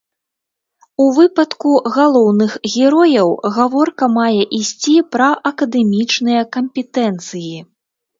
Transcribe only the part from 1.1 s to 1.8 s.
выпадку